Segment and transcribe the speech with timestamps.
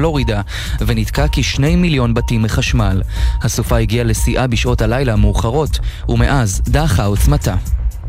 [0.00, 0.40] פלורידה
[0.86, 3.02] וניתקה כשני מיליון בתים מחשמל.
[3.42, 7.54] הסופה הגיעה לשיאה בשעות הלילה המאוחרות, ומאז דעכה עוצמתה.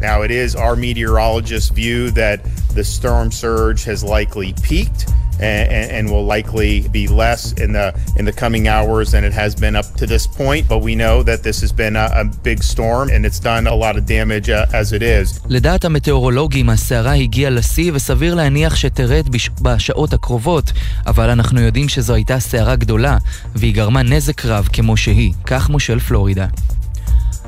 [0.01, 2.39] Now, it is our meteorologists' view that
[2.77, 5.01] the storm surge has likely peaked
[5.41, 7.87] and, and, will likely be less in the
[8.19, 10.63] in the coming hours than it has been up to this point.
[10.67, 13.75] But we know that this has been a, a big storm and it's done a
[13.75, 15.39] lot of damage uh, as it is.
[15.49, 19.49] לדעת המטאורולוגים, הסערה הגיעה לשיא וסביר להניח שתרד בש...
[19.61, 20.71] בשעות הקרובות,
[21.07, 23.17] אבל אנחנו יודעים שזו הייתה סערה גדולה
[23.55, 26.47] והיא גרמה נזק רב כמו שהיא, כך מושל פלורידה.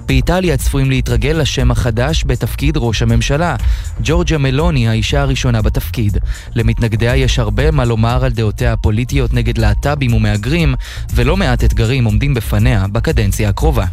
[0.06, 3.56] באיטליה צפויים להתרגל לשם החדש בתפקיד ראש הממשלה.
[4.04, 6.18] ג'ורג'ה מלוני, האישה הראשונה בתפקיד.
[6.56, 10.76] למתנגדיה יש הרבה מה לומר על דעותיה הפוליטיות נגד להט"בים ומהגרים,
[11.14, 13.86] ולא מעט אתגרים עומדים בפניה בקדנציה הקרובה.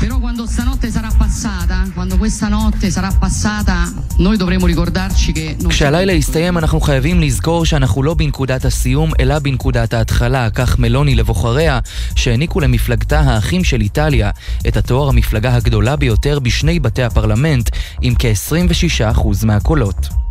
[0.00, 5.56] Però quando stanotte sarà passata, quando questa notte sarà passata, noi dovremo ricordarci che...
[5.68, 10.50] כשהלילה יסתיים אנחנו חייבים לזכור שאנחנו לא בנקודת הסיום, אלא בנקודת ההתחלה.
[10.50, 11.78] כך מלוני לבוחריה,
[12.14, 14.30] שהעניקו למפלגתה האחים של איטליה
[14.68, 17.70] את התואר המפלגה הגדולה ביותר בשני בתי הפרלמנט,
[18.00, 20.23] עם כ-26% מהקולות.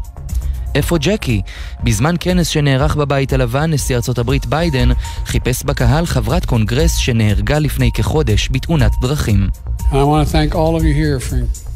[0.75, 1.41] איפה ג'קי?
[1.83, 4.89] בזמן כנס שנערך בבית הלבן, נשיא ארצות הברית ביידן
[5.25, 9.49] חיפש בקהל חברת קונגרס שנהרגה לפני כחודש בתאונת דרכים.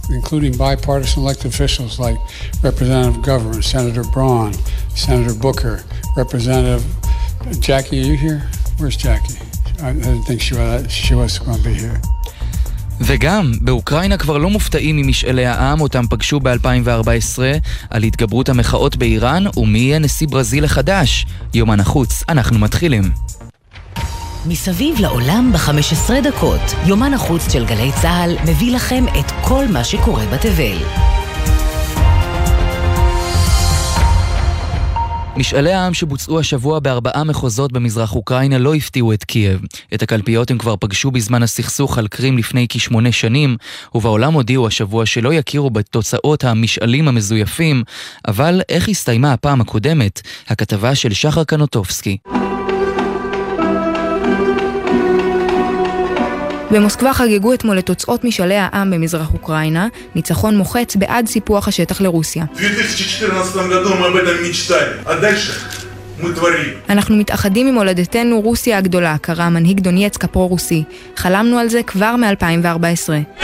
[0.10, 2.18] including bipartisan elected officials like
[2.64, 4.54] Representative Governor, Senator Braun,
[4.96, 5.84] Senator Booker,
[6.16, 6.84] Representative
[7.60, 8.02] Jackie.
[8.02, 8.40] Are you here?
[8.78, 9.40] Where's Jackie?
[9.82, 12.02] I didn't think she was, she was going to be here.
[13.02, 17.40] וגם, באוקראינה כבר לא מופתעים ממשאלי העם אותם פגשו ב-2014
[17.90, 21.26] על התגברות המחאות באיראן ומי יהיה נשיא ברזיל החדש.
[21.54, 23.04] יומן החוץ, אנחנו מתחילים.
[24.46, 30.26] מסביב לעולם ב-15 דקות, יומן החוץ של גלי צה"ל מביא לכם את כל מה שקורה
[30.26, 31.17] בתבל.
[35.38, 39.62] משאלי העם שבוצעו השבוע בארבעה מחוזות במזרח אוקראינה לא הפתיעו את קייב.
[39.94, 43.58] את הקלפיות הם כבר פגשו בזמן הסכסוך על קרים לפני כשמונה שנים,
[43.96, 47.84] ובעולם הודיעו השבוע שלא יכירו בתוצאות המשאלים המזויפים,
[48.28, 50.22] אבל איך הסתיימה הפעם הקודמת?
[50.48, 52.18] הכתבה של שחר קנוטובסקי.
[56.72, 62.46] במוסקבה חגגו אתמול את תוצאות משאלי העם במזרח אוקראינה, ניצחון מוחץ בעד סיפוח השטח לרוסיה.
[66.90, 70.84] אנחנו מתאחדים עם הולדתנו רוסיה הגדולה, קרא מנהיג דונייצק הפרו-רוסי.
[71.16, 73.44] חלמנו על זה כבר מ-2014.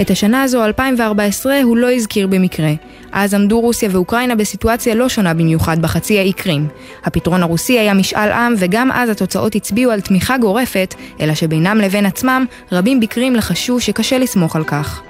[0.00, 2.72] את השנה הזו, 2014, הוא לא הזכיר במקרה.
[3.12, 6.68] אז עמדו רוסיה ואוקראינה בסיטואציה לא שונה במיוחד בחצי האי קרים.
[7.04, 12.06] הפתרון הרוסי היה משאל עם, וגם אז התוצאות הצביעו על תמיכה גורפת, אלא שבינם לבין
[12.06, 15.02] עצמם, רבים בקרים לחשו שקשה לסמוך על כך.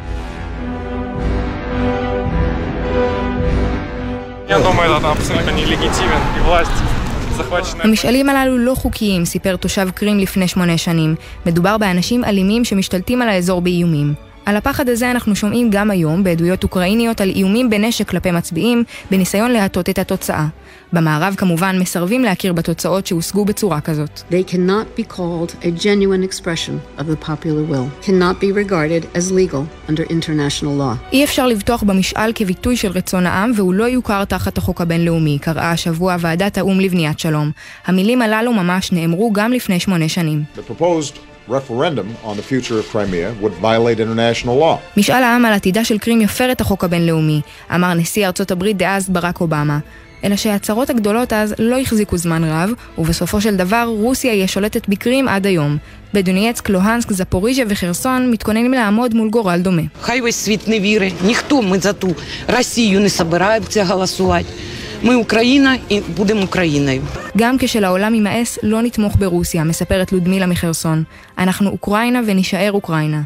[7.81, 11.15] המשאלים הללו לא חוקיים, סיפר תושב קרים לפני שמונה שנים.
[11.47, 14.32] מדובר באנשים אלימים שמשתלטים על האזור באיומים.
[14.47, 19.51] על הפחד הזה אנחנו שומעים גם היום בעדויות אוקראיניות על איומים בנשק כלפי מצביעים, בניסיון
[19.51, 20.47] להטות את התוצאה.
[20.93, 24.23] במערב כמובן מסרבים להכיר בתוצאות שהושגו בצורה כזאת.
[24.31, 28.07] They cannot be called a genuine expression of the popular will.
[28.07, 31.11] cannot be regarded as legal under international law.
[31.13, 35.71] אי אפשר לבטוח במשאל כביטוי של רצון העם והוא לא יוכר תחת החוק הבינלאומי, קראה
[35.71, 37.51] השבוע ועדת האו"ם לבניית שלום.
[37.87, 40.45] המילים הללו ממש נאמרו גם לפני שמונה שנים.
[40.57, 41.32] The proposed
[44.97, 47.41] משאל העם על עתידה של קרים יפר את החוק הבינלאומי,
[47.75, 49.79] אמר נשיא ארצות הברית דאז ברק אובמה.
[50.25, 55.29] אלא שההצהרות הגדולות אז לא החזיקו זמן רב, ובסופו של דבר רוסיה היא השולטת בקרים
[55.29, 55.77] עד היום.
[56.15, 59.83] בדונייצק, לוהנסק, זפוריז'ה וחרסון מתכוננים לעמוד מול גורל דומה.
[65.04, 67.02] ми Україна і будемо Україною.
[67.38, 71.04] גם כשלעולם יימאס, לא נתמוך ברוסיה, מספרת לודמילה מחרסון.
[71.38, 73.22] אנחנו אוקראינה ונישאר אוקראינה.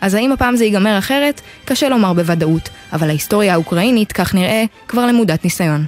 [0.00, 1.40] אז האם הפעם זה ייגמר אחרת?
[1.64, 5.84] קשה לומר בוודאות, אבל ההיסטוריה האוקראינית, כך נראה, כבר למודת ניסיון.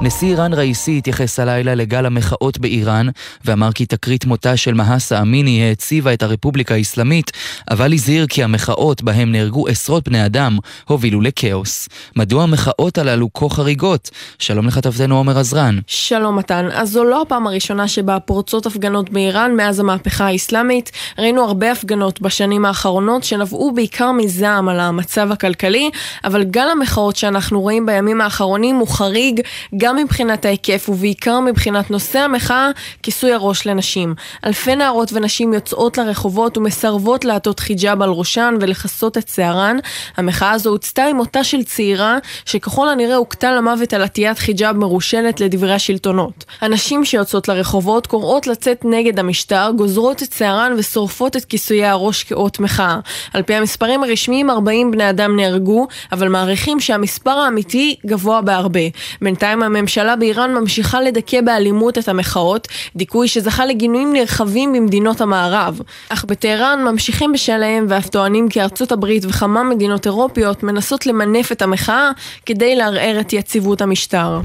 [0.00, 3.06] נשיא איראן ראיסי התייחס הלילה לגל המחאות באיראן
[3.44, 7.30] ואמר כי תקרית מותה של מהסה אמיני העציבה את הרפובליקה האסלאמית,
[7.70, 10.58] אבל הזהיר כי המחאות בהם נהרגו עשרות בני אדם
[10.88, 11.88] הובילו לכאוס.
[12.16, 14.10] מדוע המחאות הללו כה חריגות?
[14.38, 15.78] שלום לכתבתנו עומר עזרן.
[15.86, 16.68] שלום מתן.
[16.72, 20.90] אז זו לא הפעם הראשונה שבה פורצות הפגנות באיראן מאז המהפכה האסלאמית.
[21.18, 25.90] ראינו הרבה הפגנות בשנים האחרונות שנבעו בעיקר מזעם על המצב הכלכלי,
[26.24, 29.40] אבל גל המחאות שאנחנו רואים בימים האחרונים הוא חריג
[29.76, 32.70] גם גם מבחינת ההיקף ובעיקר מבחינת נושא המחאה,
[33.02, 34.14] כיסוי הראש לנשים.
[34.44, 39.76] אלפי נערות ונשים יוצאות לרחובות ומסרבות לעטות חיג'אב על ראשן ולכסות את שערן.
[40.16, 45.40] המחאה הזו הוצתה עם מותה של צעירה, שככל הנראה הוכתה למוות על עטיית חיג'אב מרושלת
[45.40, 46.44] לדברי השלטונות.
[46.60, 52.60] הנשים שיוצאות לרחובות קוראות לצאת נגד המשטר, גוזרות את שערן ושורפות את כיסויי הראש כאות
[52.60, 52.98] מחאה.
[53.34, 58.80] על פי המספרים הרשמיים 40 בני אדם נהרגו, אבל מעריכים שהמספר האמיתי גבוה בהרבה.
[59.22, 65.80] בינתיים הממשלה באיראן ממשיכה לדכא באלימות את המחאות, דיכוי שזכה לגינויים נרחבים במדינות המערב.
[66.08, 71.62] אך בטהרן ממשיכים בשלהם ואף טוענים כי ארצות הברית וכמה מדינות אירופיות מנסות למנף את
[71.62, 72.10] המחאה
[72.46, 74.40] כדי לערער את יציבות המשטר.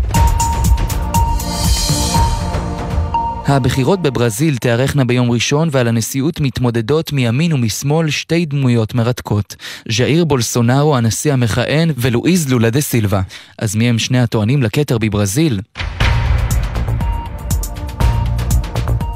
[3.47, 9.55] הבחירות בברזיל תיארכנה ביום ראשון ועל הנשיאות מתמודדות מימין ומשמאל שתי דמויות מרתקות.
[9.91, 13.21] ז'איר בולסונארו הנשיא המכהן ולואיז לולה דה סילבה.
[13.57, 15.59] אז מי הם שני הטוענים לכתר בברזיל?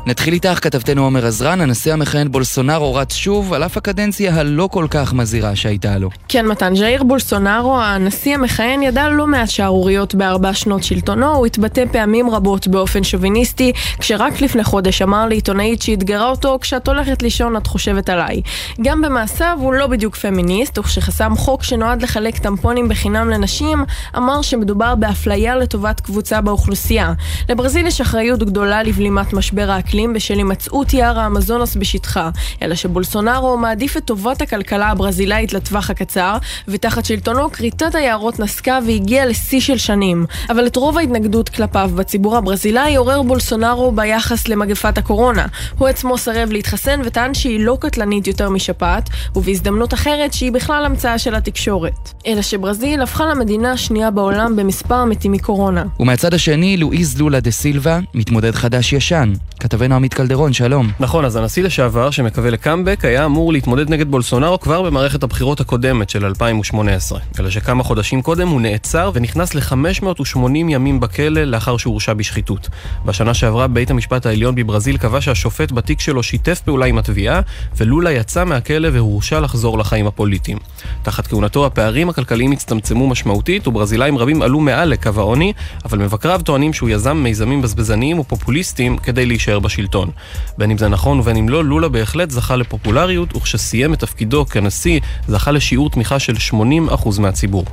[0.07, 4.87] נתחיל איתך, כתבתנו עומר עזרן, הנשיא המכהן בולסונארו רץ שוב, על אף הקדנציה הלא כל
[4.89, 6.09] כך מזהירה שהייתה לו.
[6.27, 11.83] כן, מתן, ז'איר בולסונארו, הנשיא המכהן, ידע לא מעט שערוריות בארבע שנות שלטונו, הוא התבטא
[11.91, 17.67] פעמים רבות באופן שוביניסטי, כשרק לפני חודש אמר לעיתונאית שאתגרה אותו, כשאת הולכת לישון את
[17.67, 18.41] חושבת עליי.
[18.81, 23.83] גם במעשיו הוא לא בדיוק פמיניסט, וכשחסם חוק שנועד לחלק טמפונים בחינם לנשים,
[24.17, 27.13] אמר שמדובר באפליה לטובת קבוצה באוכלוסייה.
[27.49, 29.96] לברזיל יש אחריות גדולה לבלימת משבר האקלים.
[29.97, 32.29] האקלים בשל הימצאות יער האמזונס בשטחה,
[32.61, 39.25] אלא שבולסונארו מעדיף את טובת הכלכלה הברזילאית לטווח הקצר, ותחת שלטונו כריתת היערות נסקה והגיעה
[39.25, 40.25] לשיא של שנים.
[40.49, 45.45] אבל את רוב ההתנגדות כלפיו בציבור הברזילאי עורר בולסונארו ביחס למגפת הקורונה.
[45.77, 51.17] הוא עצמו סרב להתחסן וטען שהיא לא קטלנית יותר משפעת, ובהזדמנות אחרת שהיא בכלל המצאה
[51.17, 52.13] של התקשורת.
[52.27, 55.83] אלא שברזיל הפכה למדינה השנייה בעולם במספר המתים מקורונה.
[55.99, 59.33] ומהצד השני, לואיז לולה דה סילבה, מתמודד חדש-ישן.
[59.59, 60.91] כתבי כתבנו עמית קלדרון, שלום.
[60.99, 66.09] נכון, אז הנשיא לשעבר, שמקווה לקאמבק, היה אמור להתמודד נגד בולסונארו כבר במערכת הבחירות הקודמת
[66.09, 67.19] של 2018.
[67.39, 72.69] אלא שכמה חודשים קודם הוא נעצר ונכנס ל-580 ימים בכלא לאחר שהורשע בשחיתות.
[73.05, 77.41] בשנה שעברה בית המשפט העליון בברזיל קבע שהשופט בתיק שלו שיתף פעולה עם התביעה,
[77.77, 80.57] ולולה יצא מהכלא והורשע לחזור לחיים הפוליטיים.
[81.03, 85.53] תחת כהונתו הפערים הכלכליים הצטמצמו משמעותית, וברזילאים רבים עלו מעל לקו העוני,
[85.85, 89.76] אבל מבקריו טוענים שהוא יזם מיזמים בזבזניים ופופוליסטיים כדי להישאר בשלטון.
[89.77, 90.11] השלטון.
[90.57, 94.99] בין אם זה נכון ובין אם לא, לולה בהחלט זכה לפופולריות, וכשסיים את תפקידו כנשיא,
[95.27, 97.65] זכה לשיעור תמיכה של 80% מהציבור.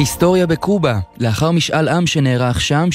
[0.00, 0.98] היסטוריה בקובה.
[1.18, 2.88] לאחר משאל עם שנערך שם,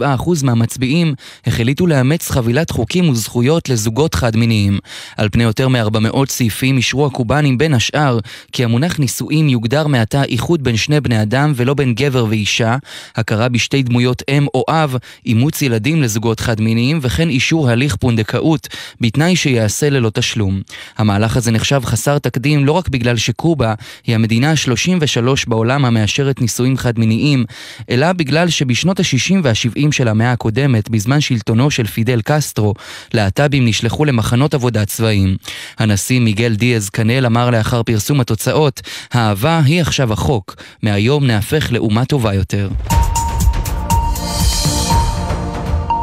[0.00, 0.02] 67%
[0.42, 1.14] מהמצביעים
[1.46, 4.78] החליטו לאמץ חבילת חוקים וזכויות לזוגות חד-מיניים.
[5.16, 8.18] על פני יותר מ-400 סעיפים אישרו הקובנים בין השאר
[8.52, 12.76] כי המונח נישואים יוגדר מעתה איחוד בין שני בני אדם ולא בין גבר ואישה,
[13.16, 14.96] הכרה בשתי דמויות אם או אב,
[15.26, 18.68] אימוץ ילדים לזוגות חד-מיניים וכן אישור הליך פונדקאות,
[19.00, 20.60] בתנאי שיעשה ללא תשלום.
[20.98, 23.74] המהלך הזה נחשב חסר תקדים לא רק בגלל שקובה
[24.06, 27.44] היא המדינה ה-33 בעולם המאשרת נישואים חד-מיניים,
[27.90, 32.74] אלא בגלל שבשנות ה-60 וה-70 של המאה הקודמת, בזמן שלטונו של פידל קסטרו,
[33.14, 35.36] להט"בים נשלחו למחנות עבודה צבאיים.
[35.78, 38.80] הנשיא מיגל דיאז קנל אמר לאחר פרסום התוצאות,
[39.12, 42.68] האהבה היא עכשיו החוק, מהיום נהפך לאומה טובה יותר.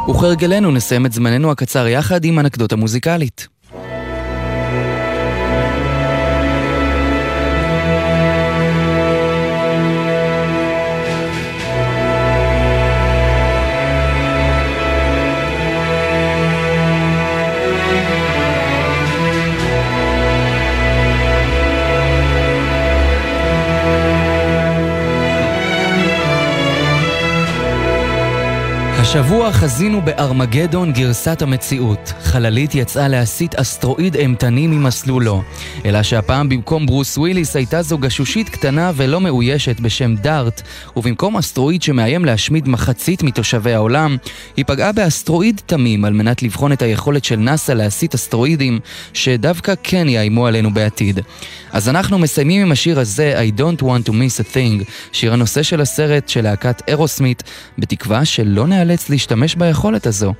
[0.09, 3.56] וכהרגלנו נסיים את זמננו הקצר יחד עם אנקדוטה מוזיקלית.
[28.99, 32.13] השבוע חזינו בארמגדון גרסת המציאות.
[32.21, 35.43] חללית יצאה להסיט אסטרואיד אימתני ממסלולו.
[35.85, 40.61] אלא שהפעם במקום ברוס וויליס הייתה זו גשושית קטנה ולא מאוישת בשם דארט,
[40.95, 44.17] ובמקום אסטרואיד שמאיים להשמיד מחצית מתושבי העולם,
[44.57, 48.79] היא פגעה באסטרואיד תמים על מנת לבחון את היכולת של נאס"א להסיט אסטרואידים
[49.13, 51.19] שדווקא כן יאיימו עלינו בעתיד.
[51.71, 55.63] אז אנחנו מסיימים עם השיר הזה, I Don't Want to Miss a Thing, שיר הנושא
[55.63, 57.43] של הסרט של להקת אירוסמית,
[57.77, 60.33] בתקווה שלא נאלץ להשתמש ביכולת הזו.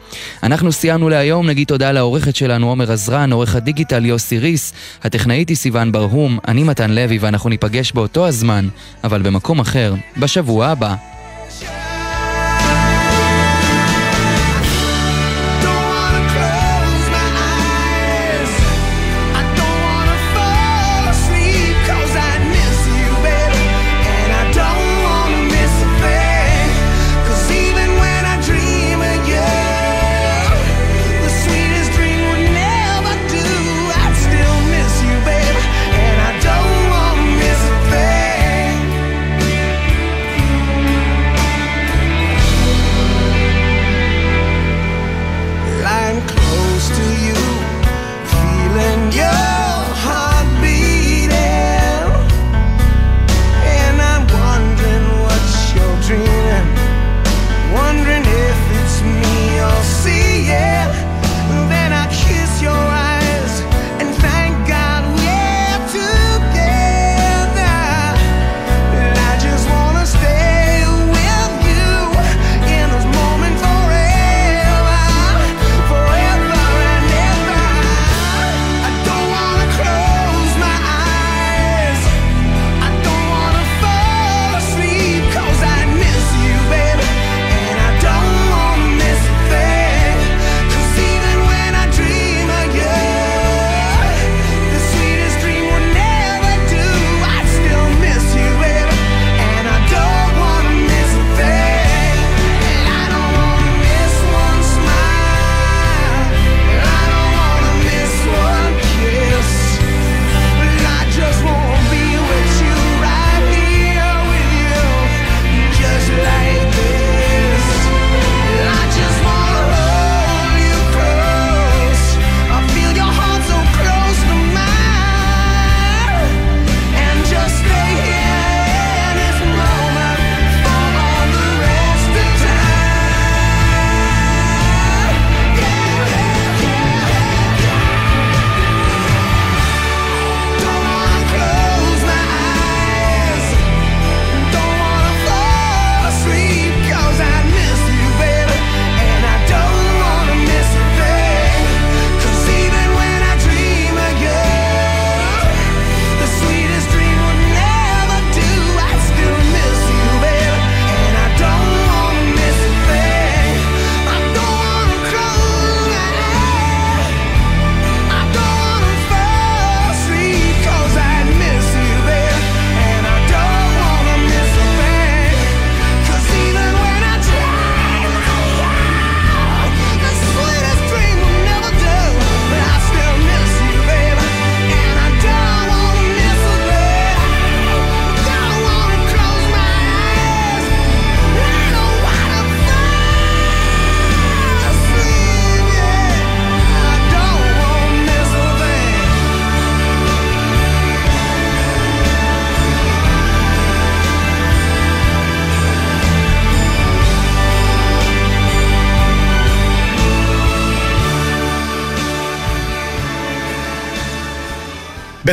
[0.43, 4.73] אנחנו סיימנו להיום, נגיד תודה לעורכת שלנו עומר עזרן, עורך הדיגיטל יוסי ריס,
[5.03, 8.67] הטכנאית היא סיון ברהום, אני מתן לוי ואנחנו ניפגש באותו הזמן,
[9.03, 11.16] אבל במקום אחר, בשבוע הבא.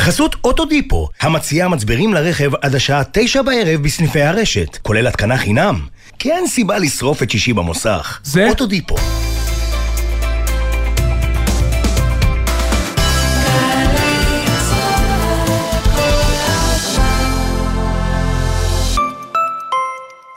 [0.05, 5.81] בחסות אוטודיפו, המציעה מצברים לרכב עד השעה תשע בערב בסניפי הרשת, כולל התקנה חינם.
[6.19, 8.21] כי אין סיבה לשרוף את שישי במוסך.
[8.25, 8.49] זה?
[8.49, 8.97] אוטודיפו.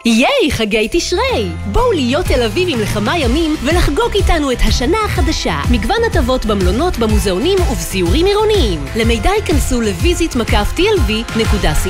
[0.08, 1.50] ייי, חגי תשרי!
[1.72, 5.62] בואו להיות תל אביבים לכמה ימים ולחגוג איתנו את השנה החדשה.
[5.72, 8.86] מגוון הטבות במלונות, במוזיאונים ובסיורים עירוניים.
[8.96, 11.88] למידע ייכנסו לויזית מקף tlv.co.il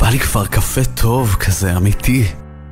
[0.00, 2.24] בא לי כבר קפה טוב כזה אמיתי.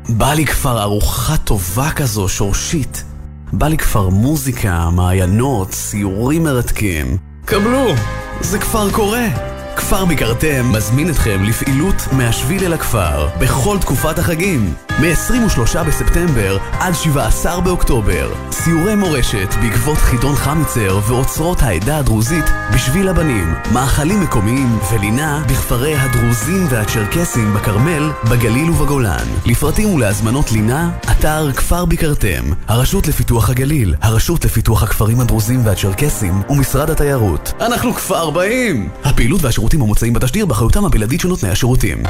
[0.09, 3.05] בא לי כבר ארוחה טובה כזו שורשית.
[3.53, 7.17] בא לי כבר מוזיקה, מעיינות, סיורים מרתקים.
[7.45, 7.95] קבלו,
[8.41, 9.52] זה כבר קורה.
[9.77, 17.61] כפר ביקרתם מזמין אתכם לפעילות מהשביל אל הכפר בכל תקופת החגים מ-23 בספטמבר עד 17
[17.61, 22.45] באוקטובר סיורי מורשת בעקבות חידון חמיצר ואוצרות העדה הדרוזית
[22.75, 31.53] בשביל הבנים מאכלים מקומיים ולינה בכפרי הדרוזים והצ'רקסים בכרמל, בגליל ובגולן לפרטים ולהזמנות לינה, אתר
[31.53, 38.89] כפר ביקרתם הרשות לפיתוח הגליל, הרשות לפיתוח הכפרים הדרוזים והצ'רקסים ומשרד התיירות אנחנו כבר באים!
[39.05, 42.03] הפעילות והשירותים המוצעים בתשדיר באחריותם הבלעדית של נותני השירותים.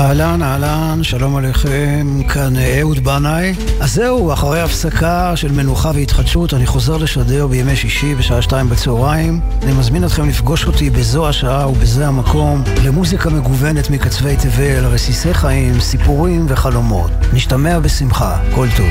[0.00, 3.54] אהלן, אהלן, שלום עליכם, כאן אהוד בנאי.
[3.80, 9.40] אז זהו, אחרי הפסקה של מנוחה והתחדשות, אני חוזר לשדר בימי שישי בשעה שתיים בצהריים.
[9.62, 15.80] אני מזמין אתכם לפגוש אותי בזו השעה ובזה המקום, למוזיקה מגוונת מקצווי תבל, רסיסי חיים,
[15.80, 17.10] סיפורים וחלומות.
[17.32, 18.88] נשתמע בשמחה, כל טוב.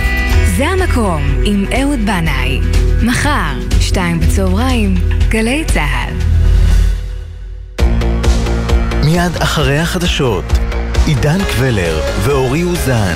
[0.57, 2.59] זה המקום עם אהוד בנאי.
[3.03, 4.95] מחר, שתיים בצהריים,
[5.29, 6.13] גלי צה"ל.
[9.05, 10.68] מיד אחרי החדשות,
[11.05, 13.15] עידן קבלר ואורי אוזן.